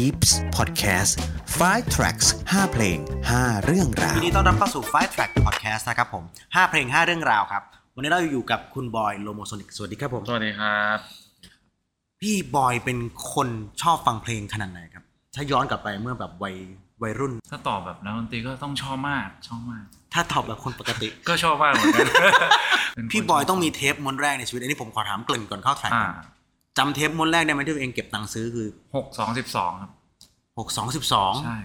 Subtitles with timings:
[0.00, 1.12] Peeps Podcast
[1.60, 2.98] 5 tracks 5 เพลง
[3.32, 7.62] 5 เรื่องราวยินดีต้อนรับเข้าสู่ Five Track Podcast นะครับผม 5 เพลง 5 เรื่องราวครับ
[7.94, 10.98] วันนี้เราอยู่กับคุณบอย Lomosonic สวัสดีครับผม สวัสดีครับ
[12.20, 12.98] พี่บอยเป็น
[13.34, 13.48] คน
[13.82, 15.04] ชอบฟังเพลงขนาดไหนครับ
[15.34, 16.54] ถ้าย้อนกลับไปเมื่อแบบวัย
[17.02, 19.84] วัยรุ่น ถ้าตอบแบบนักดนตรีก็ต้องชอบมากชอบมาก
[20.14, 22.08] ถ้าตอบแบบคนปกติ ก็ชอบมากเหมือนกัน
[22.94, 26.08] เป็นคนพี่บอยต้องมีเทปม้วนแรกในชีวิตอันนี้ผมขอถามเกริ่นก่อนเข้า track อ่า
[26.78, 29.90] จำเทปม้วนแรกได้ไหมที่ตัวเองเก็บตังค์ซื้อคือหกสองสิบสองครับ
[30.56, 31.58] 6 2 12ใช่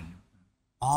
[0.84, 0.96] อ๋อ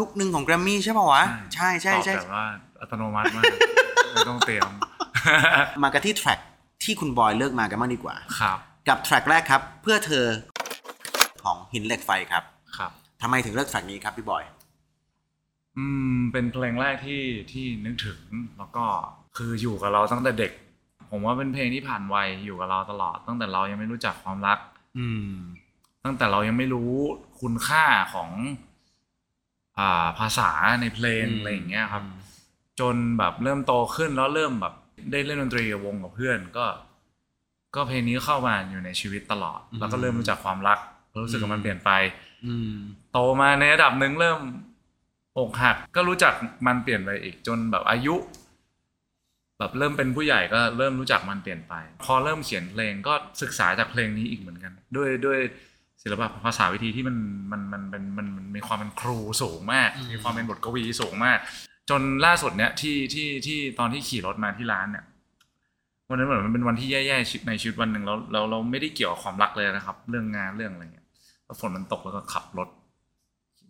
[0.00, 2.46] ยุคหนึ่งของแกรมมี่ใช่ป่าวะ ใช่ใช่ตอบใช่แบบว่า
[2.80, 3.44] อัตโนมัติมาก
[4.12, 4.68] ไม่ต้องเตรียม
[5.82, 6.38] มากันที่แทร็ก
[6.84, 10.24] ที่คุณบอยเลือกมากันมากดีกว่า ครับ กับแทร็กแรกครับ เพื่อเธอ
[11.42, 12.44] ของหินเหล็กไฟครับ
[12.78, 12.90] ครับ
[13.22, 14.44] ทำไมถึงเลือกแทร็กนี้ครับพี่บอย
[15.76, 15.84] อื
[16.16, 18.20] ม เป็นเพลงแรกที่ที่นึกถึง
[18.58, 18.84] แล้วก็
[19.36, 20.52] คืออยู่กับเราตั้งแต่เด็ก
[21.10, 24.58] ผมว่าเป็นเพลงที่ผ่านวัยอยู่กับเราตลอด ตั้งแต่เรายังไม่รู้จักความรัก
[24.98, 25.32] อืม
[26.04, 26.92] ตั้งแต่เรายังไม่รู้
[27.40, 27.84] คุณค่า
[28.14, 28.30] ของ
[29.78, 30.50] อ่าภาษา
[30.80, 32.04] ในเพลงอืม อะไรอย่างเงี้ยครับ
[32.80, 34.74] จนแบบเริ่มโตขึ้นแล้วเริ่มแบบ
[35.10, 36.66] ได้เล่นดนตรีกับวงกับเพื่อน ก็
[37.74, 40.78] ก็เพลงนี้เข้ามาอยู่ในชีวิตตลอดแล้วก็เริ่มรู้จักความรัก
[41.24, 41.90] รู้สึกว่ามันเปลี่ยนไป
[42.46, 42.74] อืม
[43.12, 44.40] โตมาในระดับหนึ่งเริ่ม
[45.38, 46.32] อกหักก็รู้จัก
[46.66, 48.14] มันเปลี่ยนไปอีกจนแบบอายุ
[49.58, 55.38] แบบเริ่มเป็นผู้ใหญ่ก็เริ่มรู้จักมันเปลี่ยนไป พอเริ่มเขียนเพลงก็ศึกษาจากเพลงนี้อีกเหมือนกัน ด้วยด้วย
[56.02, 57.16] ศิลปะภาษาวิธีที่มัน
[57.52, 61.38] มันมันเป็นมันมันมีความเป็นครูสูงมากอืมมีความเป็นบทกวีสูงมาก
[61.90, 65.04] จนล่าสุดเนี่ยที่ที่ที่ตอนที่ขี่รถมาที่ร้านเนี่ย
[66.08, 71.06] วันนั้นเหมือนมันเป็นวันที่แย่ๆในชีวิตวันหนึ่งแล้วเราเราไม่ได้เกี่ยวกับความรักเลยนะครับ เรื่องงานเรื่องอะไรเงี้ย
[71.44, 72.68] แล้วฝนมันตกแล้วก็ขับรถ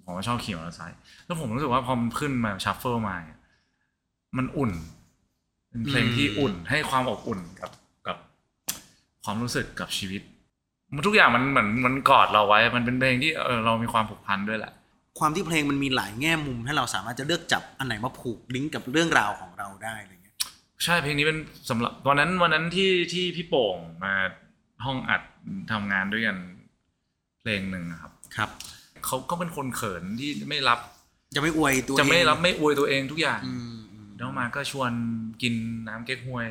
[0.04, 3.40] ผมก็ชอบขี่มอเตอร์ไซค์แล้วผมรู้สึกว่าพอมันขึ้นมา shuffle มาเนี่ย
[4.36, 4.72] มันอุ่น
[5.70, 7.70] เป็นเพลงที่อุ่นให้ความอบอุ่นกับ
[8.06, 8.16] กับ
[9.24, 10.22] ความรู้สึกกับชีวิต
[10.94, 14.72] มันทุกอย่างมันเหมือนมันกอดเราไว้ มันเป็นเพลงที่เออเรามีความผูกพันด้วยแหละ
[15.18, 20.36] ความที่เพลงมันมีหลายแง่มุมให้เราสามารถจะเลือกจับอันไหนมาผูกลิงก์กับเรื่องราวของเราได้อะไรเงี้ย
[20.84, 21.38] ใช่เพลงนี้เป็น
[21.70, 24.14] สำหรับวันนั้นวันนั้นที่ที่พี่โป่งมา
[24.84, 25.22] ห้องอัด
[25.72, 26.36] ทำงานด้วยกัน
[27.40, 28.50] เพลงหนึ่งอะครับ ครับ
[29.06, 30.78] เขาก็เป็นคนเขินที่ไม่รับ
[31.34, 33.77] จะไม่อวยตัวจะไม่เองรับไม่อวยตัวเองทุกอย่างอืมอืม
[34.18, 34.92] แล้วมาก็ชวน
[35.42, 35.54] กิน
[35.88, 36.46] น้ำเก๊กฮวย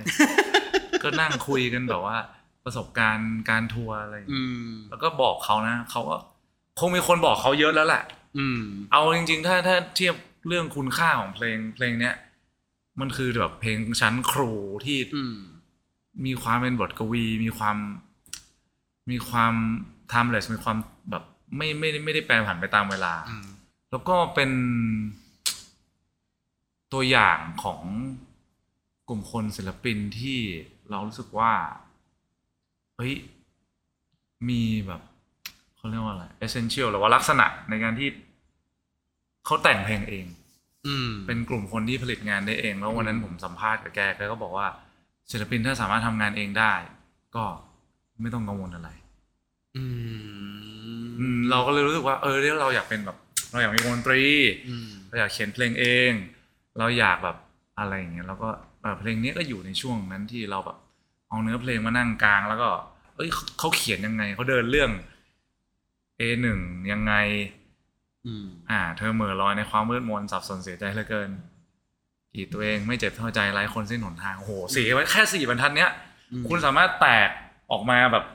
[1.04, 2.18] ก็นั่งคุยกันแบบว่า
[2.64, 6.18] ประสบการณ์การทัวร์อะไรอย่างอืเงี้ยมแล้วก็บอกเขานะเขาก็
[6.80, 8.04] คงมีคนบอกเขาเยอะแล้วแหละ
[8.38, 8.62] อืม
[8.92, 10.16] เอาจริง ๆ ถ้าถ้าเทียบ
[10.48, 12.16] เรื่องคุณค่าของเพลงเพลงเนี้ย
[13.00, 14.52] มันคือแบบเพลงชั้นครู
[14.86, 15.38] ที่อืม
[16.26, 17.78] มีความเป็นบทกวี มีความ
[19.12, 19.54] มีความ
[20.12, 20.78] timeless มีความ
[21.10, 21.24] แบบ
[21.58, 23.48] ไม่ไม่ได้ไม่ได้แปรผันไปตามเวลาอืม
[23.92, 24.52] แล้วก็เป็น
[26.94, 27.82] ตัวอย่างของ
[29.10, 30.40] กลุ่มคนศิลปินที่
[30.90, 31.54] เรารู้สึกว่า
[32.96, 33.14] เฮ้ย
[34.50, 35.02] มีแบบ
[35.76, 38.10] เขาเรียกว่าอะไร essential หรือว่าลักษณะในการที่
[39.46, 40.26] เขาแต่งเพลงเอง
[40.88, 44.68] อืม เป็นกลุ่มคนที่ผลิตงานได้เอง แล้ววันนั้นผมสัมภาษณ์กับแกแกก็บอกว่า
[45.32, 46.74] ศิลปินถ้าสามารถทำงานเองได้
[47.36, 47.44] ก็
[48.22, 48.90] ไม่ต้องกังวลอะไร
[49.76, 49.84] อื
[51.20, 53.18] อืมมเราก็เลยรู้สึกว่า เออเนี่ยเราอยากเป็นแบบ
[53.52, 54.24] เราอยากมีวงดนตรี
[54.70, 56.12] อืมเราอยากเขียนเพลงเอง
[56.78, 57.38] เราอยากแบบ
[57.80, 58.50] อะไรอย่างเงี้ยแล้วก็
[58.82, 60.78] เอ่อเพลงนี้ก็อยู่ในช่วงนั้นที่เราแบบ
[61.30, 62.70] เอาเนื้อเพลงมานั่งกลาง แล้วก็
[63.16, 64.92] เอ้ยเขาเขาเขียนยังไงเขาเดินเรื่อง
[66.20, 66.60] A หนึ่ง
[66.92, 67.14] ยังไง
[68.26, 71.30] อืมอ่า เธอเหม่อลอยในความมืดมนสับสนเสียใจเหลือเกิน
[72.34, 75.92] กีดตัวเองไม่เจ็บเท่าใจไร้คนสิ้นหนทางโอ้โหสี่ไว้แค่สี่บรรทัดเนี้ย
[76.32, 77.30] อืมคุณสามารถแตก
[77.72, 78.26] ออกมาแบบ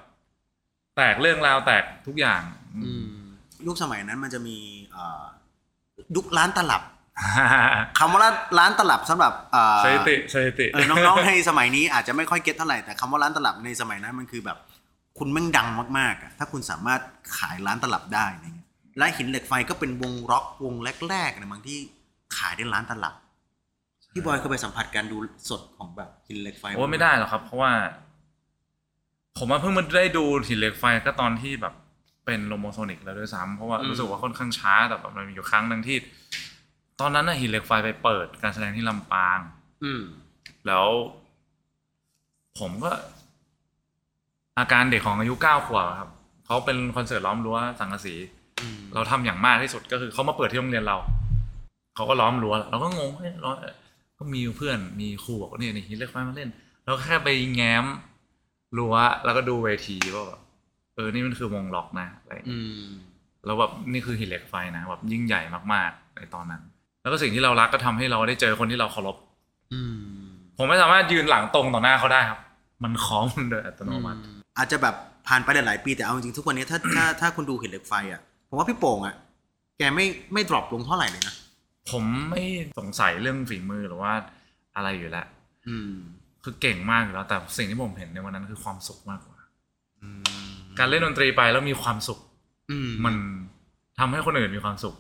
[0.96, 2.42] แตกเรื่องราวแตกทุกอย่าง
[2.76, 3.08] อืม
[3.66, 4.56] ยุคสมัยนั้นมันจะมี
[4.92, 5.24] เอ่อ
[6.16, 6.82] ยุคร้านตลับ
[7.98, 14.58] คำว่าร้านร้านตลับสำหรับเอ่อสถิติสถิติเออน้องๆในสมัยนี้อาจจะไม่ค่อยเก็ตเท่าไหร่แต่คำว่าร้านตลับในสมัยนั้นมันคือแบบ
[15.18, 15.68] คุณแม่งดัง
[15.98, 17.00] มากๆอะถ้าคุณสามารถ
[17.38, 18.68] ขายร้านตลับได้อะไรเงี้ย
[18.98, 20.74] และหินเหล็กไฟก็เป็นวงร็อกวง
[21.08, 21.78] แรกๆนะบางที่
[22.36, 23.14] ขายในร้านตลับ
[24.12, 25.16] พี่บอยเคยไปสัมผัสการดู
[25.48, 27.72] สดของแบบหินเหล็กไฟโอ้ไม่ได้หรอกครับ เพราะว่า
[29.38, 31.74] ผมมาเพิ่งมาได้ดูหินเหล็กไฟก็ตอนที่แบบ
[32.26, 35.96] เป็น Lomosonic แล้วด้วยซ้ำเพราะว่ารู้สึกว่าค่อนข้างช้าแต่แบบมันมีอยู่ครั้งหนึ่งที่
[37.00, 39.38] ตอนนั้นน่ะหินเหล็กไฟไปเปิดการแสดงที่ลำปาง
[39.84, 40.02] อืม
[40.66, 40.86] แล้ว
[42.58, 42.90] ผมก็
[44.58, 46.10] อาการเด็กของอายุเก้าขวบอะครับ
[46.46, 48.14] เขาเป็นคอนเสิร์ตล้อมรั้วสังกะสี
[48.62, 50.96] อืม เราทำอย่างมากที่สุดก็คือเขามาเปิดที่โรงเรียนเรา
[51.96, 53.52] เขาก็ล้อมรั้วเราก็งงเฮ้ยล้อ
[54.18, 56.50] ก็มีเพื่อนมีครูบอกว่าเนี่ยนี่ฮิตเล็กไฟมาเล่น
[56.84, 57.84] เราก็แค่ไปแง้ม
[58.78, 60.40] รั้วแล้วก็ดูเวทีว่าแบบ
[60.94, 62.86] เออนี่มันคือวงล็อกนะอะไรอย่างเงี้ย อืม
[63.44, 65.40] แล้วแบบนี่คือหินเหล็กไฟนะแบบยิ่งใหญ่
[65.72, 66.62] มากๆในตอนนั้น
[67.02, 69.16] แล้วก็สิ่งที่เรารักก็ทำให้เราได้เจอคนที่เราเคารพ
[69.72, 69.96] อืม
[70.56, 72.40] ผมไม่สามารถยืนหลังตรงต่อหน้าเขาได้ครับ
[72.84, 74.20] มันคล้องมันโดยอัตโนมัติ
[74.58, 74.94] อาจจะแบบ
[75.28, 79.14] ผ่านไปหลายๆปีแต่เอาจริงๆทุกวันนี้ถ้าถ้าถ้าคุณดูหินเหล็กไฟอะผมว่าพี่โป่งอะ
[79.78, 81.34] แกไม่ไม่ดรอปลงเท่าไหร่เลยนะ
[81.90, 82.42] ผมไม่
[82.78, 84.12] สงสัยเรื่องฝีมือหรือว่า
[84.76, 85.26] อะไรอยู่แล้ว
[85.68, 85.92] อืม
[86.44, 89.38] คือเก่งมากอยู่แล้วแต่สิ่งที่ผมเห็นในวันนั้นคือความสุขมากกว่า
[90.02, 90.22] อืม
[90.78, 92.18] การเล่นดนตรีไปแล้วมีความสุข
[92.70, 93.14] อืมมัน
[93.98, 94.94] ทำให้คนอื่นมีความสุข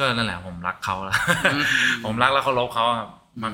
[0.00, 1.16] ก็นั่นแหละผมรักเขาแล้ว
[1.54, 1.64] อืม
[2.04, 3.08] ผมรักและเคารพเขาครับ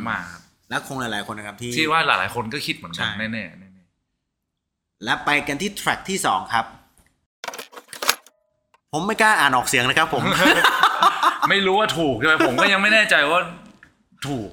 [0.08, 3.70] มากๆครับและคงหลาย ๆคนนะครับที่ที่ว่าหลายๆคนก็คิดเหมือนกันใช่แน่ๆแน่
[5.04, 6.66] และไปกันที่แทร็กที่สองครับ
[8.92, 13.40] ผมไม่กล้าอ่านออกเสียงนะครับผมๆไม่รู้ว่าถูกใช่ไหมผมก็ยังไม่แน่ใจว่า
[14.28, 14.48] ถูก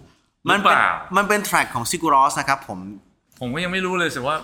[0.45, 2.79] หมัรืนอเปเป็นล่ามันเป็นแทร็กของซิกูรอสนะครับ ผม
[3.39, 4.37] ผมก็ยังไม่รู้เลยสิว่า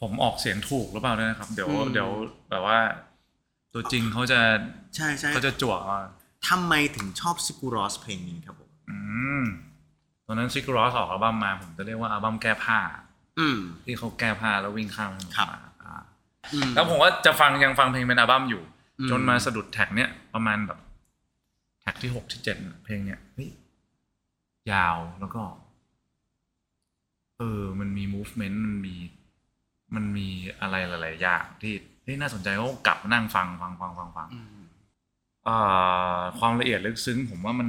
[0.00, 2.10] ผมออกเสียงถูกหรือเปล่าด้วยนะครับ เดี๋ยวอืมเดี๋ยว
[2.50, 2.78] แบบว่า
[3.74, 4.40] ตัวจริงเขาจะ
[4.96, 6.00] ใช่ใช่เขาจะจวกมา
[6.48, 8.98] ทำไมถึงชอบ Sigur Rós เพลงนี้ครับผมอื
[9.42, 9.44] ม
[10.26, 12.78] ตอนนั้น Sigur Rós ออกอัลบั้มมา ผมจะเรียกว่าอัลบั้มแก้ผ้า
[13.38, 15.94] อืมที่เขาแก้ผ้าแล้ววิ่งข้ามถนนครับมาอ่า
[16.52, 18.62] อืมแล้วผมก็จะฟังยังฟังเพลงเป็นอัลบั้มอยู่
[18.98, 20.78] อืมจนมาสะดุด track เนี้ยประมาณแบบ
[21.80, 23.50] track ที่หกที่เจ็ดเพลงเนี้ยเฮ้ย
[24.72, 25.42] ยาวแล้วก็
[27.38, 28.94] เออ มันมี movement มันมี
[29.94, 30.28] มันมี
[30.60, 31.74] อะไรหลาย ๆ อย่างที่
[32.06, 34.55] ที่น่าสนใจก็กลับมานั่งฟังฟังฟังฟังฟังอืมเอ่อ
[36.38, 37.68] ความละเอียดลึกซึ้ง ผมว่ามัน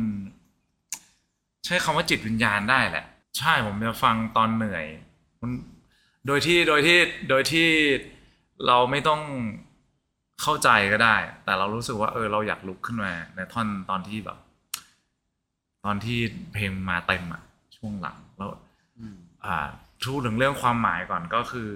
[1.65, 3.05] ใช้คำว่าจิตวิญญาณได้แหละ
[3.37, 4.85] ใช่ผมจะฟังตอนเหนื่อย
[5.41, 5.51] มัน
[6.27, 7.69] โดยที่โดยที่โดยที่
[8.67, 9.21] เราไม่ต้อง
[10.41, 14.37] เข้าใจก็ได้ แต่เรารู้สึกว่า เออ เราอยากลุกขึ้นมาในท่อนตอนที่แบบ
[15.85, 16.19] ตอนที่
[16.53, 17.41] เพลงมาเต็มอะ
[17.75, 18.49] ช่วงหลังแล้ว
[18.97, 19.67] อืมอ่า
[20.03, 21.69] ทูดถึงเรื่องความหมายก่อนก็คือ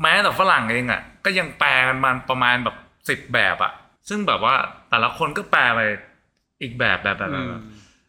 [0.00, 2.76] แม้แต่ฝรั่งเองอะก็ยังแปลกันมาประมาณแบบ
[3.08, 3.72] สิบแบบอะ
[4.08, 4.54] ซึ่งแบบว่า
[4.90, 5.80] แต่ละคนก็แปลไป
[6.62, 7.62] อีกแบบแบบแบบแบบแบบ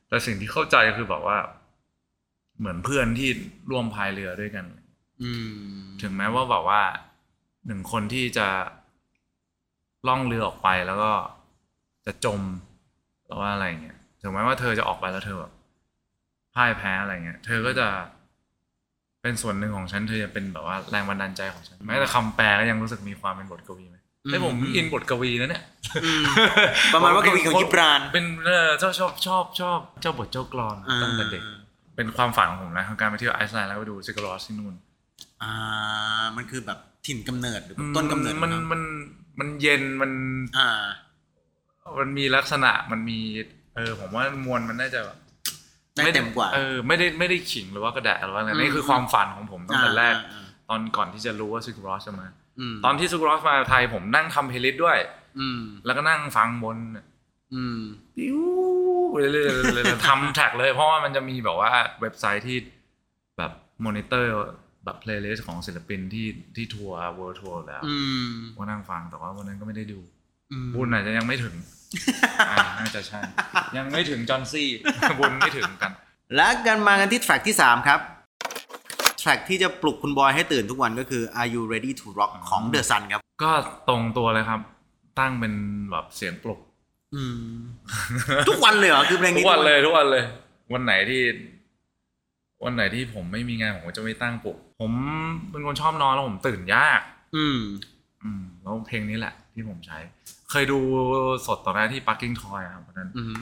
[0.07, 1.37] แต่สิ่งที่เข้าใจคือแบบว่า
[2.59, 3.29] เหมือนเพื่อนที่
[3.71, 4.65] ร่วมพายเรือด้วยกัน
[5.23, 6.81] อืมถึงแม้ว่าแบบว่า
[7.67, 8.47] หนึ่งคนที่จะ
[10.07, 11.11] ล่องเรือออกไปแล้วก็
[12.05, 12.41] จะจม
[13.25, 15.51] หรือว่าอะไรเงี้ยถึงแม้ว่าเธอจะออกไปแล้วเธอแบบ
[16.55, 17.87] พ่ายแพ้อะไรเงี้ย เธอก็จะ
[19.21, 23.97] เป็นส่วนหนึ่งของฉัน เธอจะเป็นแบบว่าแรงบันดาลใจของฉันแม้แต่คำแปลก็ยังรู้สึกมีความเป็นบทกวีไหม
[24.31, 25.63] แต่ผมอินบทกวีนะเนี่ย
[26.05, 26.23] อืม
[26.93, 31.43] ประมาณว่ากวีของยิบรานเป็นเออชอบชอบชอบชอบเจ้าบทเจ้ากลอนตั้งแต่เด็ก
[31.95, 34.75] เป็นความฝันของผมนะของการไปเที่ยวไอซ์แลนด์แล้วไปดู Sigur Rós ที่นู่น
[35.43, 35.53] อ่า
[36.35, 38.81] มันคือแบบถิ่นกำเนิดหรือต้นกำเนิดมันของมัน
[39.39, 40.11] มันเย็นมัน
[40.57, 40.83] อ่า
[41.99, 43.19] มันมีลักษณะมันมี
[43.75, 45.17] เออ ผมว่ามวลมันน่าจะแบบ
[45.95, 52.42] ได้เต็มกว่าเออไม่ได้ไม่ได้ขิงหรือว่ากระแดะหรือว่าอะไรอืมนี่คือความฝันของผมตั้งแต่แรกอ่าตอนก่อนที่จะรู้ว่า Sigur Rós จะมาม
[52.85, 54.97] ตอนที่ Sigur Rós มาไทยผมนั่งทำ playlist ด้วย
[55.39, 56.77] อืมแล้วก็นั่งฟังบน
[57.53, 57.79] อืม
[58.15, 58.39] ปิ้ว
[59.33, 61.71] เรื่อยๆทำ track เลย เพราะว่ามันจะมีแบบว่า
[62.01, 62.57] เว็บไซต์ที่
[63.37, 63.51] แบบ
[63.85, 64.31] มอนิเตอร์
[64.85, 67.95] แบบ playlist ของศิลปินที่ที่ทัวร์ world tour แล้วอื
[68.27, 69.99] มก็นั่งฟังแต่ว่าวันนั้นก็ไม่ได้ดู
[70.51, 71.55] อืมบุญอาจจะยังไม่ถึง
[72.49, 73.19] อ่าน่าจะใช่
[73.77, 74.69] ยังไม่ถึงจอห์นซี่
[75.19, 75.91] บุญไม่ถึงกัน
[76.35, 77.99] และกันมากันที่ track ที่ 3 ครับ
[79.23, 83.51] track ที่จะปลุกคุณบอยให้ตื่นทุกวันก็คือ Are You Ready to Rock ของ The Sun ครับ ก็
[83.87, 84.61] ตรงตัวเลยครับ
[85.19, 85.53] ตั้งเป็น
[85.91, 86.59] แบบเสียงปลุก
[87.15, 87.39] อืม
[88.49, 90.23] ทุกวันเลยเหรอ คือเพลงทุนี้กวันเลยทุกวันเลย
[90.73, 91.21] วันไหนที่
[92.63, 94.91] วันไหนที่ผมไม่มีงานผมก็จะไม่ตั้งปลุก ผม
[95.51, 97.01] เป็นคนชอบนอนแล้วผมตื่นยาก
[97.35, 97.59] อืม
[98.23, 99.97] อืมแล้วเพลงนี้แหละ ที่ผมใช้
[100.49, 100.79] เคยดู
[101.47, 103.41] สดตอนนั้นที่ Parking Toy อะครับวันนั้นอืม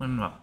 [0.00, 0.34] มันแบบ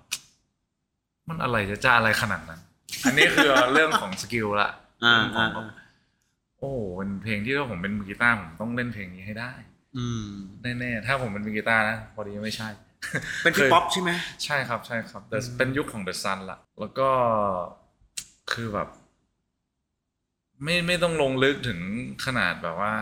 [1.27, 2.61] มันอะไรจะจ้าอะไรขนาดนั้น
[3.03, 4.69] อันนี้คือเรื่องของสกิลละ
[5.05, 5.65] อ่าเรื่องขออ่างแบบ
[6.59, 9.51] โอ้เป็นเพลงที่ถ้าผมเป็นมือกีตาร์ผมต้องเล่นเพลงนี้ให้ได้
[9.97, 10.29] อืม
[10.79, 12.69] แน่ๆถ้าผมเป็นมือกีตาร์นะพอดีไม่ใช่
[13.43, 14.11] เป็นพี่เคยป๊อปใช่ไหม
[14.43, 17.09] ใช่ครับใช่ครับ The อืมเป็นยุคของ The Sun ละแล้วก็
[18.51, 18.89] คือแบบ
[20.63, 21.79] ไม่ไม่ต้องลงลึกถึง
[22.25, 22.93] ขนาดแบบว่า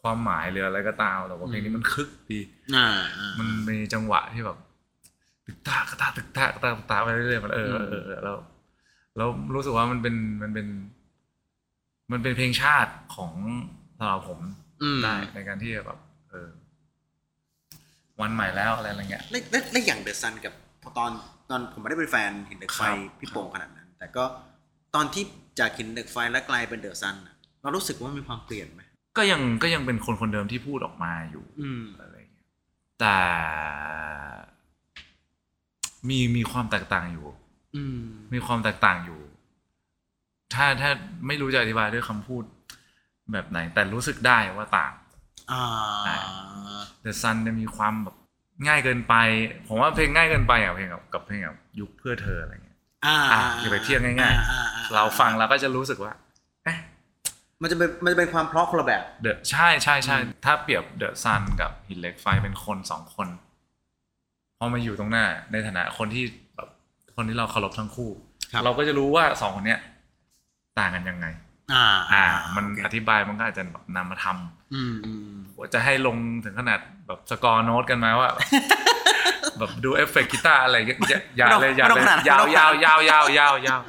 [0.00, 2.40] ความหมายหรืออะไรก็ตามแต่ว่าเพลงนี้มันคึกดี
[2.76, 2.86] อ่า
[3.18, 4.58] อ่ามันมีจังหวะที่แบบ
[5.46, 8.36] ตึกตากระตาตึกตากระตาตึกตาไปเรื่อยๆมันเอออืมเออเออแล้ว
[9.16, 10.66] แล้วรู้สึกว่ามันเป็นมันเป็น
[12.12, 13.32] มันเป็นเพลงชาติของ
[13.98, 14.40] สำหรับผม
[14.82, 15.98] อืมได้ในการที่จะแบบ
[16.30, 16.48] เออ
[18.20, 21.10] วันใหม่แล้วอะไรอะไรเงี้ยและและและอย่างเดอะซันกับพอตอน
[21.50, 24.24] ตอนผมไม่ได้เป็นแฟนหินเหล็กไฟครับพี่โป่งขนาดนั้น แต่ก็
[24.94, 25.24] ตอนที่
[25.58, 28.82] จากหินเหล็กไฟแล้วกลายเป็นเดอะซันอะเรารู้สึกว่ามีความเปลี่ยนไหม
[29.16, 32.46] ก็ยังก็ยังเป็นคนคนเดิมที่พูดออกมาอยู่อืมอะไรเงี้ย
[33.00, 33.16] แต่
[36.08, 37.32] มีมีความแตกต่างอยู่อื
[37.94, 37.98] ม
[38.32, 39.20] มีความแตกต่างอยู่
[40.54, 40.90] ถ้าถ้า
[41.26, 42.44] ไม่รู้จะอธิบายด้วยคำพูด
[43.32, 44.92] แบบไหน แต่รู้สึกได้ว่าต่าง
[45.52, 45.64] อ่า
[47.04, 48.16] The Sun เนี่ยมีความแบบ
[48.66, 49.14] ง่ายเกินไป
[49.66, 56.12] ผมว่าเพลงง่ายเกินไปอะเพลงกับกับเพลงแบบยุคเพื่อเธออะไรเงี้ยอ่าอะอย่าไปเทียบง่ายๆอ่อ่อ่เราฟังเราก็จะรู้สึกว่า
[56.64, 56.78] เอ๊ะ
[57.62, 63.28] มันจะเป็นมันจะเป็นความเพราะคนละแบบเดอะใช่ใช่ใช่ถ้าเปรียบเดอะซันกับหินเหล็กไฟเป็นคนสองคน
[64.58, 66.51] พอมาอยู่ตรงหน้า ในฐานะคนที่แบบ
[67.14, 68.10] คนที่เราเคารพทั้งคู่
[68.52, 69.80] ครับเราก็จะรู้ว่าสองคนเนี้ย
[70.78, 71.26] ต่างกันยังไง
[71.74, 72.24] อ่า อ่า
[72.56, 75.34] มันโอเคอธิบายมันก็อาจจะแบบนำมาทำอืมอืม
[75.74, 78.30] จะให้ลงถึงขนาดแบบสกอร์โน้ตกันไหมว่า
[79.58, 83.80] แบบดูเอฟเฟกต์กีตาร์อะไรอย่าอย่าอย่าเลยอย่าเลยยาวยาวยาวยาวยาวยาว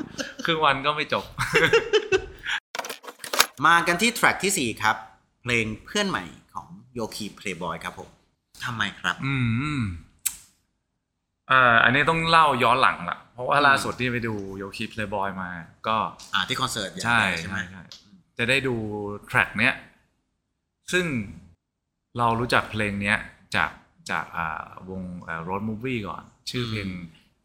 [0.46, 1.24] ครึ่งวันก็ไม่จบ
[3.66, 4.96] มากันที่ track ที่4ครับ
[5.42, 8.10] เพลงเพื่อนใหม่ของโยคีเพลย์บอยครับผม
[8.66, 9.36] ทำไมครับ อื
[9.80, 9.82] ม
[11.54, 15.50] อ่าอันนี้ต้องเล่าย้อนหลังละเพราะว่าอืมล่าสุดที่ไปดูโยคิเพลย์บอยมา
[15.88, 15.98] ก็
[16.34, 17.84] อ่าที่คอนเสิร์ตอย่างใช่แรกใช่ไหมใช่ใช่
[18.38, 18.76] จะได้ดู
[19.28, 19.74] แทร็กเนี้ย
[20.92, 21.06] ซึ่ง
[22.18, 23.18] เรารู้จักเพลงเนี้ย
[23.56, 23.72] จาก
[24.12, 25.04] จากอ่าวง
[25.50, 26.90] รถมูฟวี่ก่อน ชื่อเพลง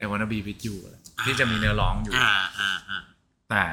[0.03, 0.97] I Wanna Be With You อะไร
[1.27, 3.01] ที่จะมีเนื้อร้องอยู่อ่าอ่าอ่า
[3.51, 3.65] แต่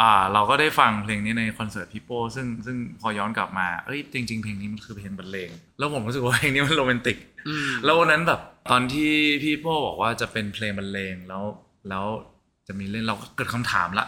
[0.00, 7.18] อ่าเราก็ได้ฟังเพลงนี้ในคอนเสิร์ตพี่โป้ซึ่งซึ่งพอย้อนกลับมาเอ้ยจริง ๆ เพลงนี้มันคือเพลงบรรเลง แล้วผมรู้สึกว่าเพลงนี้มันโรแมนติก
[7.48, 8.40] อืมแล้ววันนั้นแบบ
[8.70, 9.10] ตอนที่
[9.42, 11.42] พี่โป้บอกว่าจะเป็นเพลงบรรเลงแล้ว
[11.88, 12.04] แล้ว
[12.66, 14.06] จะมีเล่นเราก็เกิดคำถามละ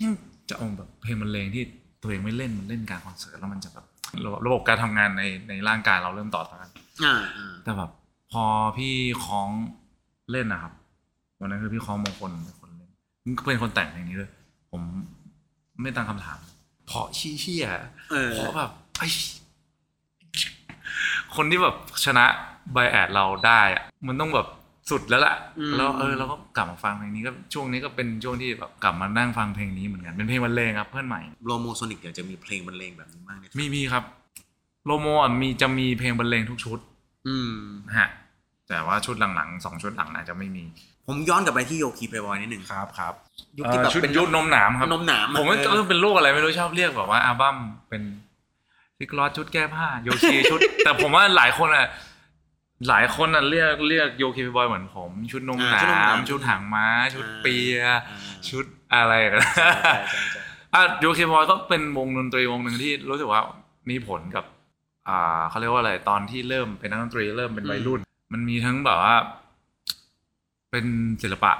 [0.00, 0.08] นี่
[0.48, 1.64] จะเอาแบบเพลงบรรเลงที่
[2.02, 3.86] ตัวเองไม่เล่นมันเล่นกลารคอนเสิร์ตแล้วมันจะแบบ
[4.24, 6.68] ระบบระบบการทำงานในในร่างกายเราเริ่มต่อต้าน
[7.04, 7.90] อ่าอ่าแต่แบบ
[8.32, 8.44] พอ
[8.76, 8.94] พี่
[9.24, 9.50] คล้อง
[10.30, 10.72] เล่นนะครับ
[11.40, 12.90] วันนั้นคือพี่คล้องมงคลเป็นคนเล่น
[13.38, 14.30] ก็เป็นคนแต่งเพลงนี้เลย
[14.70, 14.82] ผม
[15.82, 16.38] ไม่ตั้งคำถาม
[16.86, 17.66] เพราะชี้เชี่ย
[18.10, 19.08] เออเพราะแบบไอ้
[21.36, 22.26] คนที่แบบชนะ
[22.72, 24.46] bias เราได้อะมันต้องแบบ
[24.90, 25.34] สุดแล้วล่ะ
[25.76, 34.04] แล้วเออเราก็กลับมาฟังเพลงนี้ก็ช่วงนี้ก็เป็นช่วงที่แบบกลับมานั่งฟังเพลงนี้เหมือนกันเป็นเพลงบรรเลงครับเพื่อนใหม่ Lomosonic อยากจะมีเพลงบรรเลงแบบนี้มากเนี่ยมีมีครับ
[34.86, 36.78] Lomo อะมีจะมีเพลงบรรเลงทุกชุด
[37.28, 37.52] อืม
[37.96, 38.08] ฮะ
[38.68, 40.64] แต่ว่าชุดหลังๆสองชุดหลังอาจจะไม่มี
[41.06, 43.14] ผมย้อนกลับไปที่โยคีเพลย์บอยนิดหนึ่งครับครับ
[43.58, 47.56] ยุคที่แบบชุดเป็นยุคนมหนามครับนมหนามผมว่าเอเอออเป็นลูกอะไรไม่รู้ชอบเรียกแบบว่าอัลบั้ม
[47.88, 48.02] เป็น
[48.98, 51.86] ซิกลอสชุดแก้ผ้าโยคีชุด แต่ผมว่าหลายคนอะ
[52.88, 57.98] หลายคนอะเรียกเรียกโยคีบอยเหมือนผม ชุดนมหอ่าชุดนมหนานามมชุดหางม้า ชุดอ่าเปียอ่า
[58.48, 58.64] ชุด
[58.94, 60.40] อะไรกันใช่ใช่ใช่ใช่
[60.74, 63.42] อะโยคีบอยก็เป็นวงดนตรีวงหนึ่งที่รู้สึกว่า
[63.90, 64.44] มีผลกับ
[65.08, 68.00] อ่าเขาเรียกว่าอะไรตอนที่เริ่มเป็นนักดนตรีเริ่มเป็นวัยรุ่น
[68.32, 69.16] มันมีทั้งแบบว่า
[70.70, 70.86] เป็น
[71.22, 71.52] ศิลปะ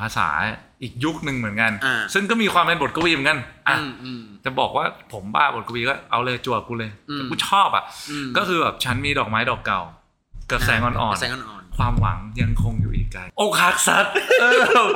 [0.00, 0.28] ภาษา
[0.82, 9.80] อีกยุคหนึ่งเหมือนกันอ่าซึ่งก็มีความเป็นบทกวีเหมือนกันอะอืมอืมจะบอกว่าผมบ้าบทกวีก็เอาเลยจวบกูเลยอืมแต่กูชอบอะอืมก็คือแบบฉันมีดอกไม้ดอกเก่า
[10.50, 14.44] กับแสงอ่อนแสงอ่อนๆความหวังยังคงอยู่อีกไกลอกหักสัตว์เอ
[14.84, 14.88] อ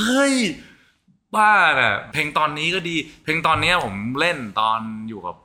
[0.00, 0.34] เฮ้ย
[1.34, 5.36] บ้าน่ะเพลงตอนนี้ก็ดี เพลงตอนเนี้ยผมเล่นตอนอยู่กับ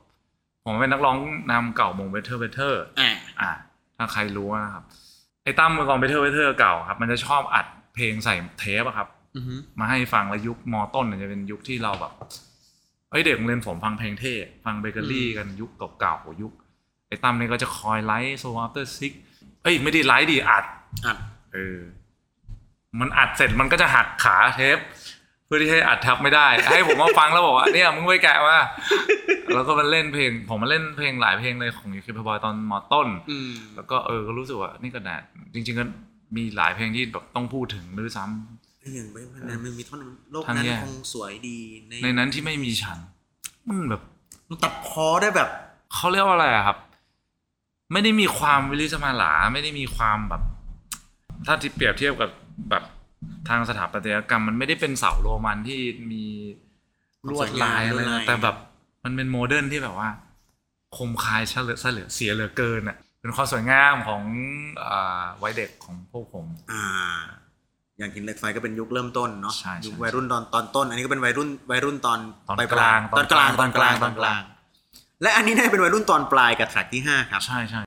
[0.64, 1.16] ผมเป็นนักร้อง
[1.50, 3.50] นำเก่าวงเบเทอร์เบเทอร์ๆอ่าอะ
[3.96, 4.84] ถ้าใครรู้นะครับ
[5.44, 12.12] ไอ้ตั้มมือกลองเบเทอร์เบเทอร์เก่าครับ มันจะชอบอัดเพลงใส่เทปอะครับอือฮึมาให้ฟังแล้วยุคมอต้นเนี่ยจะเป็นยุคที่เราแบบ
[13.10, 16.52] เอ้ยเด็กโรงเรียนผมฟังเพลงเท่ ฟังเบเกอรี่กันยุคเก่าๆยุค
[17.08, 19.12] ไอ้ตั้มเนี่ยก็จะคอย write Soul After Six
[19.62, 20.64] เอ้ยไม่ได้ write ดิอัด
[21.06, 21.18] อัด
[21.54, 21.78] เออ
[23.00, 24.78] มันอัดเสร็จมันก็จะหักขาเทป
[25.46, 28.58] เพื่อที่ให้อัดทับไม่ได้ ให้ผมมาฟังแล้วบอกว่าเนี่ยมึงไปแกะมา
[29.54, 35.16] แล้วก็มาเล่นเพลง ผมมาเล่นเพลงหลายเพลงเลยของยูคิปบอยตอนมอต้นอืมแล้วก็เออก็รู้สึกว่านี่ก็น่า
[35.54, 35.84] จริง ๆก็
[36.36, 42.98] มีหลายเพลงที่แบบต้องพูดถึงด้วยซ้ำอย่างไม่นั้นมันมีท่อนหนึ่งโลกทางนั้นแยกคงสวยดีในในนั้นที่ไม่มีฉัน
[43.68, 44.02] มันแบบ
[44.48, 45.48] มันตัดพอได้แบบ
[45.94, 46.76] เขาเรียกว่าอะไรอะครับ
[47.92, 50.42] ไม่ได้มีความวิลิสมาหลา ไม่ได้มีความแบบ
[51.46, 52.30] ถ้าที่เปรียบเทียบกับ
[52.70, 52.84] แบบ
[53.48, 55.80] ทางสถาปัตยกรรม มันไม่ได้เป็นเสาโรมันที่
[56.10, 56.24] มี
[57.28, 58.56] ลวดลายอะไรลวดลายนะแต่แบบ
[59.04, 60.08] มันเป็นโมเดิร์นที่แบบว่า
[60.96, 64.22] คมคายเฉลือเฉลือเสียเหลือเกินอะเป็นความสวยงามของ
[64.84, 66.84] อ่าวัยเด็กของพวกผม อ่า
[67.98, 72.18] อย่างหินเหล็กไฟก็เป็นยุคเริ่มต้นเนาะใช่ใช่ยุควัยรุ่นตอนตอนต้น อันนี้ก็เป็นวัยรุ่นวัยรุ่นตอน
[72.48, 74.51] ตอนปยกลางตอนกลางตตออนนกกลาลางงตตออนนกกลาลางง
[75.22, 77.80] และอันนี้น่าจะเป็นวัยรุ่นตอนปลายกับแทร็กที่ห้าครับใช่ใช่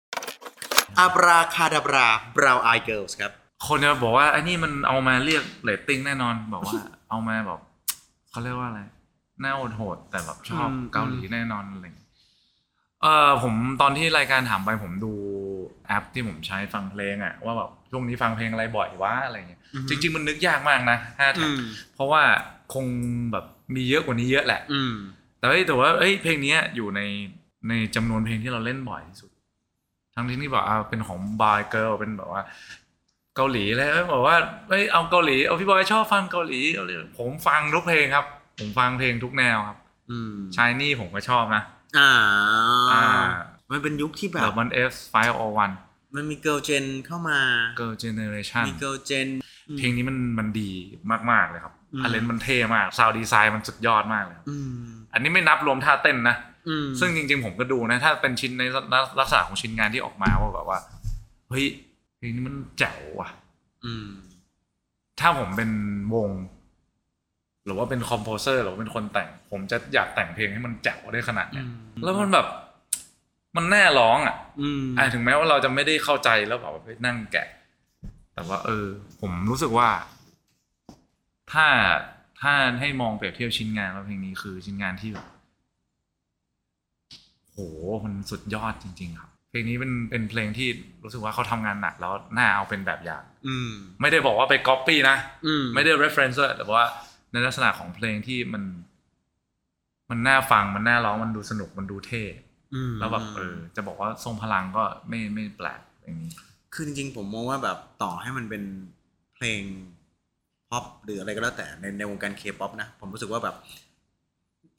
[1.00, 3.32] อาบราคาดาบรา brown eye girls ครับ
[3.68, 6.74] คนจะบอกว่าไอ้นี่มันเอามาเรียกเรตติ้งแน่นอน บอกว่า
[7.10, 7.60] เอามาแบบ
[8.30, 8.82] เขาเรียกว่าอะไร
[9.42, 12.10] หน้าโหดๆแต่แบบชอบอืมเกาหลีแน่นอนอะไรอย่างเงี้ย
[13.02, 15.14] เออผมตอนที่รายการถามไปผมดู
[15.88, 21.62] แอปที่ผมใช้ฟังเพลงอะว่าแบบช่วงนี้ฟังเพลงอะไรบ่อยวะอะไรเงี้ยจริง ๆ มันนึกยากมากนะห้าแท็อืกม
[21.94, 22.22] เพราะว่า
[22.74, 22.86] คง
[23.32, 24.96] แบบมีเยอะกว่านี้เยอะแหละอืม
[25.46, 27.02] แต่ว่าแต่ว่าเอ้ยเพลงเนี้ยอยู่ใน
[27.70, 29.32] ในจำนวนเพลงที่เราเล่นบ่อยที่สุด
[30.16, 32.42] ทั้งที่นี่บอกอ่าเป็นของบอยเกิร์ลเป็นแบบว่า
[33.36, 34.36] เกาหลีแล้วบอกว่า
[34.70, 38.26] เอ้ยเอาเกาหลีเอาพี่บอยชอบฟังเกาหลีเอาเลยผมฟังทุกเพลงครับ
[38.60, 39.78] ผมฟังเพลงทุกแนวครับ
[40.12, 41.64] อืมชายนี่ผมก็ชอบนะ
[41.98, 42.12] อ่า
[42.92, 43.04] อ่า
[43.72, 45.72] มันเป็นยุคที่แบแบบบมันเอฟไฟโอวัน
[46.16, 47.40] มันมีเกิ l ลเจนเข้ามา
[47.78, 49.28] เกิร์ลเจเนเรชันมีเกิ l ลเจน
[49.78, 50.72] เพลงนี้มันมันดี
[51.32, 54.72] มากๆเลยครับอืม arrange มันเท่มาก sound design มันสุดยอดมากเลยครับอืม
[55.16, 56.36] อันนี้ไม่นับรวมท่าเต้นนะ
[56.68, 58.64] อืมซึ่งจริง ๆ ผมก็ดูนะ ถ้าเป็นชิ้นใน
[59.20, 60.80] ลักษณะของชิ้นงานที่ออกมาว่าแบบว่า
[61.50, 61.66] เฮ้ย
[62.18, 63.30] เพลงนี้มันแจ๋วว่ะ
[63.86, 64.08] อืม
[65.20, 65.72] ถ้าผมเป็น
[66.16, 66.30] วง
[67.66, 72.48] หรือว่าเป็น composer หรือว่าเป็นคนแต่ง ผมจะอยากแต่งเพลงให้มันแจ๋วได้ขนาดเนี้ยอืมแล้วมันแบบ
[73.56, 77.48] มันแน่ร้องอะอืมอะถึงแม้ว่าเราจะไม่ได้เข้าใจแล้วแบบว่าไปนั่งแกะ
[78.34, 78.88] แต่ว่า เออ
[79.22, 79.90] ผมรู้สึกว่า
[81.54, 81.66] ถ้า
[82.42, 85.28] ถ้าให้มองเปรียบเทียบชิ้นงานว่าเพลงนี้คือชิ้นงานที่แบบ
[87.52, 87.58] โห
[88.06, 90.68] มันสุดยอดจริง ๆ ครับ เพลงนี้เป็นเป็นเพลงที่
[91.04, 96.86] รู้สึกว่าเขาทำงานหนักแล้วน่าเอาเป็นแบบอย่าง อืมไม่ได้บอกว่าไปก๊อปปี้นะอืมไม่ได้ reference ด้วยแต่ว่า
[97.32, 98.64] ในลักษณะของเพลงที่มัน
[100.10, 102.24] มันน่าฟังมันน่าร้องมันดูสนุกมันดูเท่
[102.76, 106.32] อืมแล้วแบบเออจะบอกว่าทรงพลังก็ไม่ไม่แปลกอย่างนี้
[106.74, 108.64] คือจริงๆผมมองว่าแบบต่อให้มันเป็น
[109.36, 109.62] เพลง
[110.76, 113.56] ป๊อปหรืออะไรก็แล้วแต่ในในวงการเคป๊อปนะ ผมรู้สึกว่าแบบ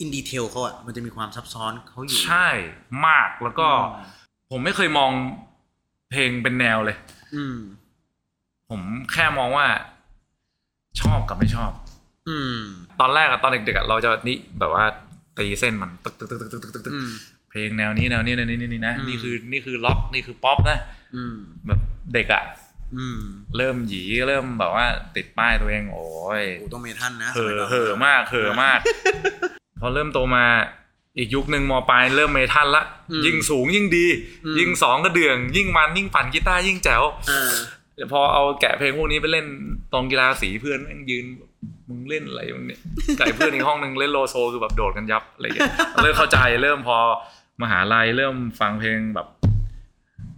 [0.00, 2.48] in detail เขาอะมันจะมีความซับซ้อนเขาอยู่ ใช่
[3.06, 4.14] มากแล้วก็อืม
[4.50, 5.10] ผมไม่เคยมอง
[6.10, 6.96] เพลงเป็นแนวเลย
[7.34, 7.56] อืม
[8.70, 8.80] ผม
[9.12, 9.66] แค่มองว่า
[11.00, 11.70] ชอบกับไม่ชอบ
[12.28, 12.60] อืม
[13.00, 14.84] ตอนแรกอะตอนเด็กๆอะเราจะนี่แบบว่า
[15.36, 17.10] ตีเส้นมันตึกตึกตึกตึกตึกตึกตึกอืม
[17.50, 20.78] เพลงแนวนี้แนวนี้แนวนี้นี่นะอืมนี่คือนี่คือล็อกนี่คือป๊อปนะ
[21.14, 21.36] อืม
[21.66, 21.80] แบบ
[22.14, 22.65] เด็กอะอืม
[23.56, 26.06] เริ่มหยีเริ่มแบบว่า ติดป้ายตัวเองโอ้
[26.40, 28.78] ยโอ้ต้องเมทันนะเห่อสยก่นเห่อมากเห่อมาก
[29.80, 30.44] พอเริ่มโตมา
[31.18, 32.84] อีกยุคหนึ่งมปลายเริ่มเมทัลละ
[33.26, 34.06] ยิ่งสูงยิ่งดี
[34.58, 37.52] ยิ่งสองก็เดือง ยิ่งมันยิ่งปั่นกีตาร์ยิ่งแจ๋วอ่า
[38.12, 39.46] พอเอาแกะเพลงพวกนี้ไปเล่น
[39.92, 41.24] ตรงกีฬาสีเพื่อนแม่งยืน
[41.88, 42.80] มึงเล่นอะไรมึงเนี่ย
[43.18, 45.70] ไก่เพื่อนอีกห้องหนึ่งเล่นโลโซคือแบบโดดกันยับอะไรอย่างเงี้ย
[46.02, 46.98] เริ่มเข้าใจเริ่มพอ
[47.62, 49.26] มหาลัยเริ่มฟังเพลงแบบ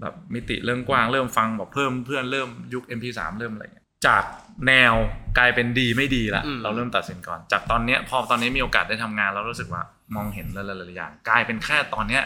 [0.01, 4.25] แบบมิติเริ่มกว้างเริ่มฟังแบบเพิ่มเพื่อนเริ่มยุค MP3 เริ่มอะไรเงี้ยจาก
[4.67, 4.95] แนว
[5.39, 9.83] กลายเป็นดีไม่ดีละเราเริ่มตัดสินก่อน จากตอนเนี้ยพอตอนนี้มีโอกาสได้ทำงานแล้วรู้สึกว่า
[10.17, 12.23] มองเห็นหลายๆอย่างกลายเป็นแค่ตอนเนี้ย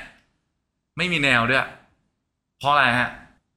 [0.97, 1.67] ไม่มีแนวด้วย
[2.59, 3.11] เพราะอะไรฮะ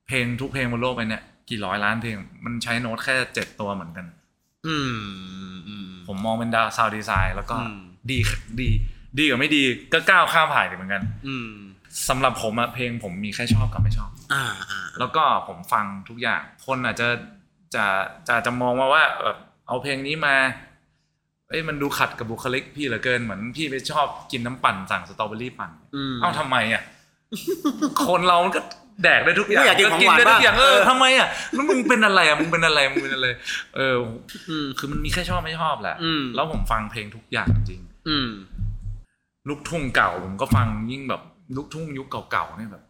[0.07, 4.05] เพลงทุกเพลงบนโลกไปเนี่ยกี่ร้อยล้านเพลงมันใช้โน้ตแค่เจ็ดตัวเหมือนกัน
[4.67, 4.95] อืม
[5.67, 7.79] อืมผมมองเป็นดาว sound design แล้วก็อืม
[8.11, 8.17] ดี
[8.61, 8.69] ดี
[9.19, 9.63] ดีกับไม่ดี
[9.93, 11.51] ก็ก้าวข้ามผ่านเหมือนกัน อืม
[12.09, 17.07] สำหรับผมอะเพลงผมมีแค่ชอบกับไม่ชอบอ่าอ่าแล้วก็ผมฟังทุกอย่าง คนอาจจะ
[17.75, 17.85] จะ
[18.27, 20.35] จะจะมองมาว่าแบบเอาเพลงนี้มา
[21.49, 26.83] เอ้ยมันดูขัดกับบุคลิกพี่เหลือเกินเหมือนพี่ไปชอบกินน้ำปั่นสั่งสตรอเบอรี่ปั่นอืมเอ้าทำไมอะ
[28.07, 28.61] คนเรามันก็
[29.03, 33.27] แดกได้ทุกอย่างไม่อยากกินของหวานได้ทุกอย่างบ้างเออเออทำไมอะแล้วมึงเป็นอะไรอะมึงเป็นอะไรมึงเป็นอะไร
[33.75, 33.95] เออ
[34.49, 38.29] อืมคือมันมีแค่ชอบไม่ชอบแหละอืมแล้วผมฟังเพลงทุกอย่างจริงอืม
[39.47, 41.21] ลูกทุ่งเก่าผมก็ฟังยิ่งแบบ
[41.55, 42.83] ลูกทุ่งยุคเก่าๆเนี่ยแบบ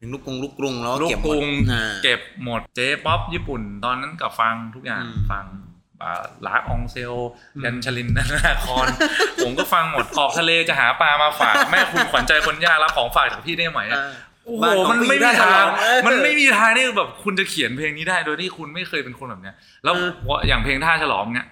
[0.00, 5.44] ถึงลูกกรุงลูกกรุงแล้วลูกเก็บหกมดรุงอ่าเก็บหมดเจป๊อปญี่ปุ่น ตอนนั้นกับฟังทุกอย่างอืมฟัง
[6.02, 7.14] อ่าลาอองเซล
[7.56, 8.86] อืมยันชลินนาคอน
[9.44, 14.12] ผมก็ฟังหมดออกทะเลจะหาปลามาฝากแม่คุณขวัญใจคนยากรับของฝากจากพี่ได้ไหมอะอ่า
[14.44, 20.00] โอ้โหบ้านของมันไม่พี่มีได้ฉลทาองงเออมันไม่มีทางที่แบบคุณจะเขียนเพลงนี้ได้ โดยที่คุณไม่เคยเป็นคนแบบเนี้ย แล้วเอ
[20.38, 21.46] ออย่างเพลงท่าฉลองเนี่ย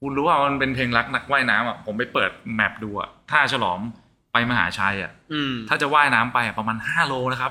[0.00, 3.78] คุณรู้ว่ามันเป็นเพลงรักนักว่ายน้ำอะผมไปเปิดแมปดูอะท่าฉลอง
[4.32, 7.50] ไปมหาชัยอะอืมถ้าจะว่ายน้ำไปอะประมาณห้าโลนะครับ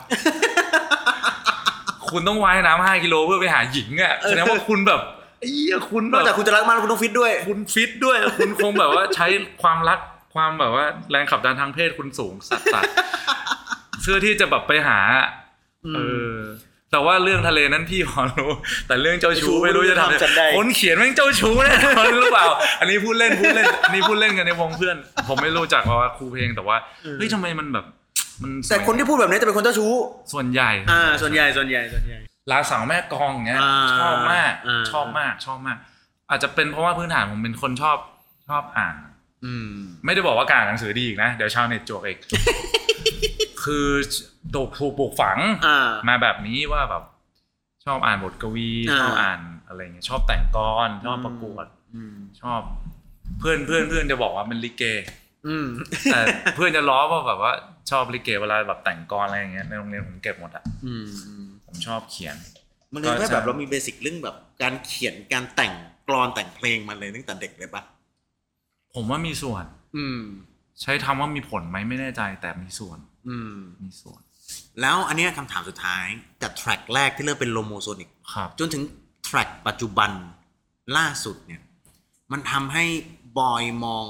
[2.09, 5.01] คุณต้องว่ายน้ำห้ากิโลเพื่อไปหาหญิงอะแสดงว่าคุณแบบ
[5.39, 9.27] ไอ้เหี้ยคุณนแบอกจากบคุณจะรักมันคุณต้องฟิตด้วย คุณฟิตด้วย คุณคงแบบว่าใช้
[9.61, 9.99] ความรัก
[10.33, 12.83] ความแบบว่าแรงขับดันทางเพศคุณสูงสัสสัส
[14.01, 14.99] เพื่อที่จะแบบไปหา
[15.95, 16.30] เออ
[16.91, 18.49] แต่ว่าเรื่องทะเลนั้นพี่พอรู้
[18.87, 22.47] แต่เรื่องเจ้าชู้ไม่รู้จะทำยังจำได้ไงคนเขียนแม่งเจ้าชู้แน่นอนหรือเปล่า
[22.79, 24.95] อันนี้พูดเล่นพูดเล่นอันนี้พูดเล่นกันในวงเพื่อน
[25.27, 26.77] ผมไม่รู้จักว่าครูเพลงแต่ว่า
[27.17, 27.85] เฮ้ยทำไมมันแบบ
[28.41, 29.91] มันสวยแต่คนที่พูดแบบนี้จะเป็นคนเจ้าชู้
[30.33, 32.19] ส่วนใหญ่ อ่า ส่วนใหญ่ส่วนใหญ่ส่วนใหญ่
[32.51, 35.77] ลาสาวแม่กลองอย่างเงี้ยอ่าชอบมากอ่าชอบมากชอบมาก
[36.29, 37.97] อาจจะเป็นเพราะว่าพื้นฐานผมเป็นคนชอบ
[38.49, 38.95] ชอบอ่าน
[39.45, 39.69] อืม
[40.05, 42.19] ไม่ได้บอกว่าการอ่านหนังสือดีอีกนะเดี๋ยวชาวเน็ตจวกอีก
[43.63, 43.87] คือ
[44.53, 47.03] ถูกถูกปลูกฝังอ่ามาแบบนี้ว่าแบบ
[47.85, 52.61] ชอบอ่านบทกวีอ่าชอบอ่านอะไรเงี้ยชอบแต่งกรชอบประกวดอืมชอบ
[53.39, 54.83] เพื่อนเพื่อนเพื่อนจะบอกว่าเป็นลิเก
[55.47, 55.67] อืม
[56.11, 56.19] แต่
[56.55, 57.53] เพื่อนจะล้อว่าแบบว่า
[57.91, 62.35] ชอบลิเกเวลาแบบแต่งกรอะไรอย่างเงี้ยในโรงเรียนผมเก็บหมดอะอืมอืมผมชอบเขียน
[62.93, 65.73] มันเลยก็แค่ใช่แบบเรามี basic เรื่องแบบการเขียนการแต่ง
[66.07, 67.81] กลอนแต่งเพลงมาเลยตั้งแต่เด็กเลยปะ
[68.93, 70.19] ผมว่ามีส่วน อืม
[70.81, 74.21] ใช้คำว่ามีผลไหมไม่แน่ใจแต่มีส่วน อืม มีส่วน
[74.81, 76.05] แล้วอันเนี้ยคำถามสุดท้าย
[76.41, 78.83] จาก track แรกที่เริ่มเป็น Lomosonic ครับ จนถึง
[79.25, 80.11] track ปัจจุบัน
[80.97, 81.61] ล่าสุดเนี่ย
[82.31, 82.85] มันทำให้
[83.37, 84.05] บอยมอง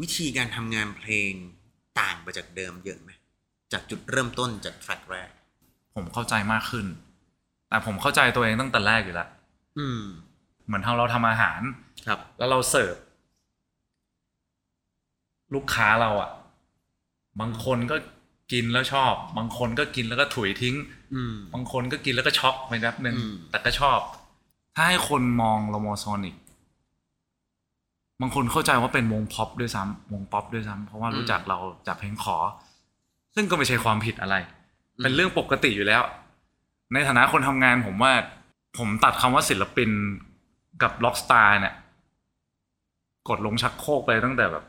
[0.00, 1.32] วิธีการทำงานเพลง
[2.00, 3.10] ต่างไปจากเดิมเยอะไหม
[3.72, 5.30] จากจุดเริ่มต้นจาก track แรก
[5.94, 6.86] ผมเข้าใจมากขึ้น
[7.68, 9.28] แต่ผมเข้าใจตัวเองตั้งแต่แรกอยู่แล้ว
[9.78, 10.02] อืม
[10.66, 11.60] เหมือนทางเราทำอาหาร
[12.06, 12.96] ครับ แล้วเราเสิร์ฟ
[15.54, 16.30] ลูกค้าเราอะ่ะ
[17.40, 17.96] บางคนก็
[18.52, 20.76] กินแล้วชอบ บางคนก็กินแล้วก็ถุยทิ้ง
[21.14, 23.98] อืมบางคนก็กินแล้วก็ช็อกไปแป๊บนึงอืมแต่ก็ชอบ
[24.74, 26.36] ถ้าให้คนมอง Lomosonic
[28.20, 32.36] บางคนเข้าใจว่าเป็นวงพ็อปด้วยซ้ำวงป๊อปด้วยซ้ำเพราะว่ารู้จักเราจากเพลงขอ
[33.34, 34.36] ซึ่งก็ไม่ใช่ความผิดอะไร
[35.02, 36.02] เป็นเรื่องปกติอยู่แล้ว
[36.92, 38.12] ในฐานะคนทำงานผมว่า
[38.78, 39.90] ผมตัดคำว่าศิลปิน
[40.82, 41.74] กับล็อกสตาร์เนี่ย
[43.28, 44.64] กดลงชักโครกไปตั้งแต่แบบ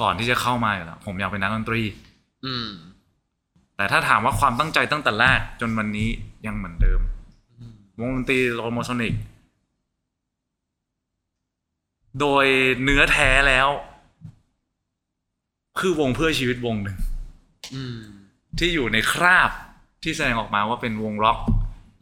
[0.00, 1.82] ก่อนที่จะเข้ามาอยู่แล้วผมอยากเป็นนักดนตรี
[2.46, 2.68] อืม
[3.76, 6.08] แต่ถ้าถามว่าความตั้งใจตั้งแต่แรกจนวันนี้
[6.46, 7.00] ยังเหมือนเดิม
[8.00, 9.14] วงดนตรี Lomosonic
[12.20, 12.46] โดย
[12.82, 13.68] เนื้อแท้แล้ว
[15.78, 16.96] คือวงเพื่อชีวิตวงหนึ่ง
[17.74, 17.98] อืม
[18.58, 19.50] ที่อยู่ในคราบ
[20.02, 21.38] ที่แสดงออกมาว่าเป็นวงร็อก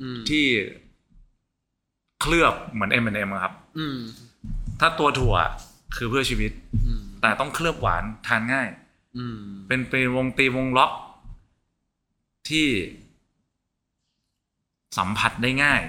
[0.02, 0.44] อืมที่
[2.20, 3.98] เคลือบเหมือน M&M อะครับอืม
[4.80, 5.34] ถ้าตัวถั่ว
[5.96, 6.52] คือเพื่อชีวิต
[6.86, 8.68] อืม แต่ต้องเคลือบหวานทานง่าย
[9.18, 10.92] อืม เป็นเป็นวงตีวงร็อก
[12.48, 12.66] ที่
[14.98, 15.82] สัมผัสได้ง่าย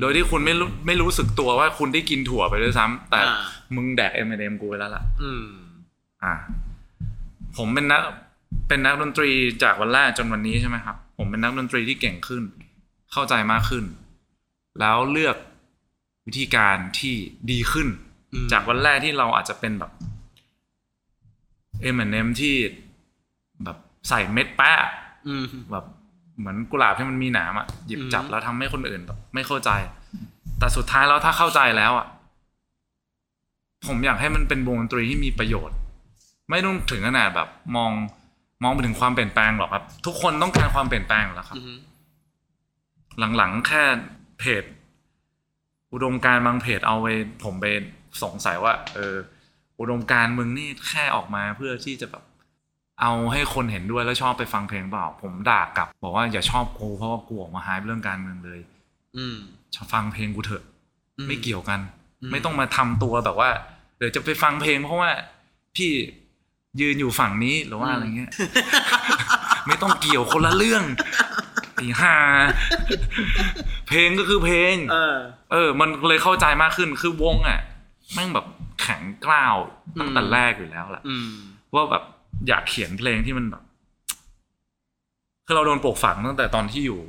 [0.00, 3.42] โดยที่คุณไม่รู้ไม่รู้สึกตัวว่าคุณได้กินถั่วไปด้วยซ้ำแต่อ่า
[3.74, 5.46] มึงแดก M&M กูไปแล้วล่ะ อืม
[6.22, 6.34] อ่า
[7.56, 8.02] ผมเป็นนัก
[8.68, 9.30] เป็นนักดนตรี
[9.62, 12.42] จากวันแรกจนวันนี้ใช่ไหมครับ ผมเป็นนักดนตรีที่เก่งขึ้น
[13.12, 13.84] เข้าใจมากขึ้น
[14.80, 15.36] แล้วเลือก
[16.26, 17.14] วิธีการที่
[17.50, 17.88] ดีขึ้น
[18.32, 19.92] อืม จากวันแรกที่เราอาจจะเป็นแบบ
[21.94, 22.54] M&M ที่
[23.64, 23.76] แบบ
[24.08, 24.72] ใส่เม็ดแปะ
[25.28, 25.84] อืมแบบ
[26.38, 29.70] เหมือนกุหลาบที่มันมีหนามอะหยิบจับอืมแล้วทำให้คนอื่นแบบไม่เข้าใจ
[30.58, 32.06] แต่สุดท้ายแล้วถ้าเข้าใจแล้วอะ
[33.86, 35.76] ผมอยากให้มันเป็นวงดนตรีที่มีประโยชน์
[36.50, 37.92] ไม่ต้องถึงขนาดแบบ มอง
[38.62, 41.76] มองไปถึงความเปลี่ยนแปลงหรอกครับ ทุกคนต้องการความเปลี่ยนแปลงอยู่แล้วครับอืม
[43.36, 43.82] หลังๆแค่
[44.38, 44.64] เพจ
[45.92, 47.06] อุดมการณ์บางเพจเอาไป
[47.44, 47.66] ผมไป
[48.22, 49.14] สงสัยว่า เออ
[49.80, 52.24] อุดมการณ์มึงนี่แค่ออกมาเพื่อที่จะแบบ
[53.00, 58.60] เอาให้คนเห็นด้วยแล้วชอบไปฟังเพลงเปล่า ผมด่ากลับ บอกว่าอย่าชอบกูเพราะว่ากูออกมาหายเรื่องการเมืองเลย
[59.16, 59.36] อืม
[59.92, 60.64] ฟังเพลงกูเถอะ
[61.18, 61.80] อืมไม่เกี่ยวกัน
[62.22, 63.50] อืมไม่ต้องมาทำตัวแบบว่า
[63.98, 65.10] เดี๋ยวจะไปฟังเพลง เพราะว่า
[65.76, 65.90] พี่
[66.80, 68.30] ยืนอยู่ฝั่งนี้หรือว่าอะไรเงี้ย
[69.66, 70.82] ไม่ต้องเกี่ยวคนละเรื่อง
[71.74, 72.16] ไอีห่า
[73.88, 75.16] เพลงก็คือเพลงเออ
[75.52, 77.60] เออ มันเลยเข้าใจมากขึ้นคือวงอะ
[78.14, 78.46] แม่งแบบ
[78.80, 79.56] แข็งกล้าว
[80.00, 81.32] ตั้งแต่อืมแรกอยู่แล้วแหละอืม
[81.74, 82.02] ว่าแบบ
[82.48, 83.62] อยากเขียนเพลงที่มันแบบ
[85.46, 87.00] คือเราโดนปลูกฝังตั้งแต่ตอนที่อยู่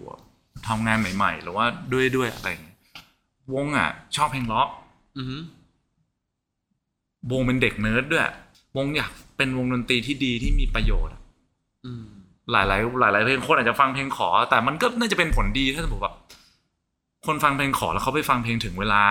[0.67, 2.79] ทำงานใหม่ ๆ หรือว่าด้วยด้วยอะไรอย่างเงี้ย
[3.53, 4.69] วงอะ ชอบเพลงล็อก
[5.17, 5.39] อืม
[7.31, 8.27] วงเป็นเด็กเนิร์ดด้วย
[8.77, 11.21] วงอยากเป็นวงดนตรีที่ดีที่มีประโยชน์อะ
[11.85, 12.05] อืม
[12.51, 16.15] หลายหลายหลายหลายๆเพลงคนอาจจะฟังเพลงขอ แต่มันก็น่าจะเป็นผลดีถ้าสมมติแบบ
[17.25, 19.03] คนฟังเพลงขอแล้วเขาไปฟังเพลงถึงเวลา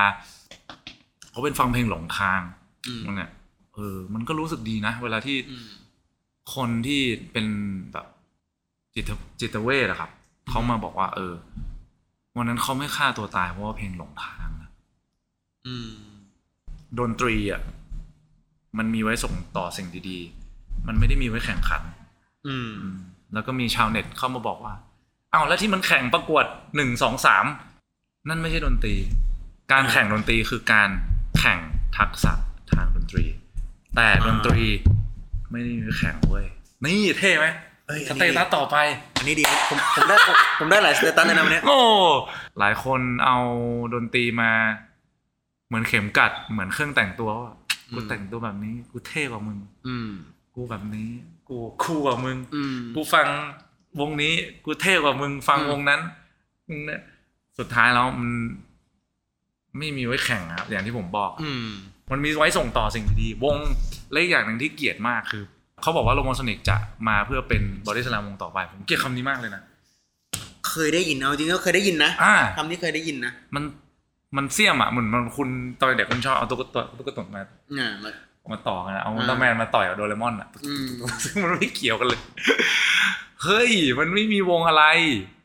[1.31, 2.41] เขาเป็นฟังเพลงหลงทาง
[2.87, 3.31] อืมมันเนี่ย
[3.75, 5.67] เออ มันก็รู้สึกดีนะ เวลาที่อืม
[6.55, 7.47] คนที่เป็น
[7.93, 8.07] แบบ
[8.95, 9.05] จิต
[9.41, 10.11] จิตเวชอะครับ
[10.51, 11.35] เขามาบอกว่า เออ
[12.37, 14.71] วันนั้นเขาไม่ฆ่าตัวตายเพราะว่าเพลงหลงทางนะ
[15.67, 15.91] อืม
[16.99, 17.63] ดนตรีอะ
[18.79, 21.83] มันมีไว้ส่งต่อสิ่งดีๆ มันไม่ได้มีไว้แข่งขัน
[22.47, 22.97] อืมอืม
[23.33, 24.75] แล้วก็มีชาวเน็ตเข้ามาบอกว่า
[25.31, 26.45] เอ้าแล้วที่มันแข่งประกวด
[26.77, 27.45] หนึ่งสองสาม
[28.29, 28.95] นั่นไม่ใช่ดนตรี
[29.73, 30.89] การแข่งดนตรีคือการ
[31.41, 31.59] แข่ง
[31.99, 32.33] ทักษะ
[32.73, 33.25] ทางดนตรี
[33.97, 34.63] แต่ดนตรี
[35.51, 36.47] ไม่ได้มีไว้แข่งเว้ย
[36.85, 37.47] นี่เท่ไหม
[37.89, 38.77] เอ้ยอันนี้ status ต่อไป
[39.17, 40.17] อันนี้ดี ผมผมได้
[40.59, 41.79] ผมได้หลาย status เลยนะวันเนี้ยโอ้
[42.59, 43.37] หลายคนเอา
[43.95, 44.51] ดนตรีมา
[45.67, 47.53] เหมือนเข็มกลัดเหมือนเครื่องแต่งตัวว่า
[47.95, 50.11] กูแต่งตัวแบบนี้ กูเท่กว่ามึง อืม
[50.55, 51.11] กูแบบนี้
[51.49, 53.27] กู cool กว่ามึงอืมกูฟัง
[54.01, 56.01] วงนี้ กูเท่กว่ามึง ฟังอืมวงนั้น
[56.69, 57.01] มึงเนี่ย
[57.59, 58.31] สุดท้ายแล้วมัน
[59.79, 61.67] ไม่มีไว้แข่งนะครับ อย่างที่ผมบอกอืม
[62.11, 63.59] มันมีไว้ส่งต่อสิ่งดีๆวง
[64.11, 65.45] และอีกอย่างหนึ่งที่เกลียดมากคือ
[65.83, 66.77] เขาบอกว่า Lomosonic จะ
[67.09, 69.63] มาเพื่อเป็นบอดี้สแลมวงต่อไป ผมเกลียดคำนี้มากเลยนะ
[70.69, 73.63] เคยได้ยินเอาจริงก็เคยได้ยินนะอ่าคำนี้เคยได้ยินนะมัน
[74.37, 77.43] มันเสี่ยมอะเหมือนมันคุณตอนเด็กคุณชอบเอาตุ๊กตาตุ๊กตามา
[77.79, 78.11] อ่ามา
[78.53, 80.89] มาต่อกันอะเอาอ่าอุลตร้าแมนมาต่อยกับโดเรมอนอะอืม
[81.25, 82.21] ซึ่งมันไม่เกี่ยวกันเลย
[83.45, 84.85] เฮ้ยมันไม่มีวงอะไร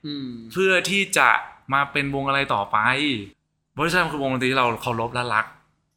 [0.08, 1.30] อืมเพื่อที่จะ
[1.74, 2.78] มาเป็นวงอะไรต่อไป
[3.80, 5.46] บริษัทคือวงดนตรีที่เราเคารพและรัก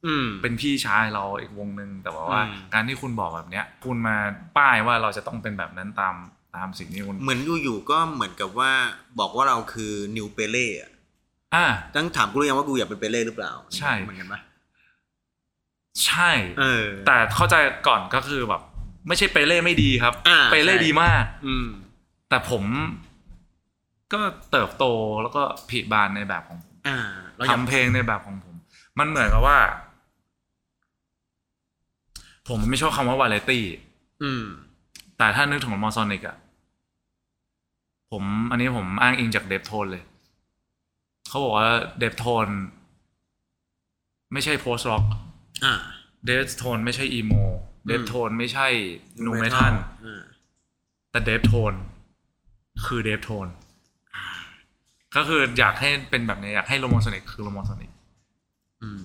[0.06, 4.16] อืมเป็นพี่ชายเราอีกวงหนึ่งแต่ว่าว่าอืมการที่คุณบอกแบบเนี้ย คุณมา
[4.56, 6.14] ป้ายว่าเราจะต้องเป็นแบบนั้นตาม
[6.56, 8.72] ตามสิ่งที่คุณเหมือนอยู่ๆก็เหมือนกับว่า
[9.18, 10.90] บอกว่าเราคือนิวเปเล่อะ
[11.54, 11.64] อ่า
[11.94, 14.40] ตั้งถามกูหรือยังว่ากูอยากเป็นเปเล่หรือเปล่า ใช่เหมือนกันปะ
[16.04, 17.54] ใช่เออ แต่เข้าใจ
[17.88, 18.62] ก่อนก็คือแบบ
[19.08, 21.66] ไม่ใช่เปเล่ไม่ดีครับอ่าเปเล่ใช่ดีมาก อืม
[22.28, 22.64] แต่ผม
[24.12, 24.20] ก็
[24.52, 24.84] เติบโต
[25.22, 26.98] แล้วก็ผลิบานในแบบของผม อ่า
[27.36, 28.54] เราอยากทำเพลงในแบบของผม
[28.98, 29.58] มันเหมือนกับว่า
[32.48, 33.64] ผมไม่ชอบคำว่าวาไรตี้
[34.22, 34.44] อืม
[35.18, 36.36] แต่ถ้านึกถึง Lomosonic อะ
[38.10, 40.02] ผมอันนี้ผมอ้างอิงจาก Deftones เลย
[41.28, 42.46] เขาบอกว่า Deftones
[44.32, 45.04] ไม่ใช่ post-rock
[45.64, 45.74] อ่า
[46.24, 47.32] Deftones ไม่ใช่ emo
[47.86, 48.66] Deftones ไม่ใช่
[49.24, 49.74] nu metal
[50.04, 50.22] อ่า
[51.10, 51.74] แต่ Deftones
[52.86, 53.46] คือ Deftones
[55.16, 57.90] ก็คืออยากให้เป็นแบบนี้อยากให้ Lomosonic คือ Lomosonic
[58.82, 59.02] อืม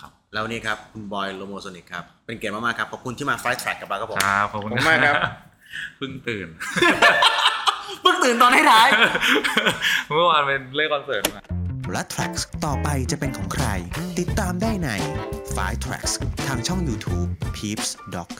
[0.00, 5.16] ครับแล้วนี่ครับคุณบอย Lomosonic ครับ เป็นเกียรติมากๆครับขอบคุณที่มา 5 Tracks กับเราครับผมครับขอบคุณขอบคุณมากครับ
[5.96, 6.48] เพิ่งตื่น
[8.02, 8.88] เพิ่งตื่นตอนให้ท้าย
[10.06, 11.42] เมื่อวานเป็นเล่นคอนเสิร์ตมา
[11.92, 13.66] และ Tracks ต่อไปจะเป็นของใคร
[14.18, 14.88] ติดตามได้ใน
[15.36, 16.12] 5 Tracks
[16.46, 18.30] ทางช่อง YouTube Peeps Doc